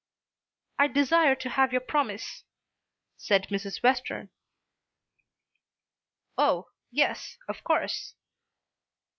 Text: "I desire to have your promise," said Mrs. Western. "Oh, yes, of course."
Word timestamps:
"I 0.79 0.87
desire 0.87 1.35
to 1.35 1.49
have 1.49 1.71
your 1.71 1.81
promise," 1.81 2.43
said 3.17 3.49
Mrs. 3.49 3.83
Western. 3.83 4.31
"Oh, 6.39 6.69
yes, 6.89 7.37
of 7.47 7.63
course." 7.63 8.15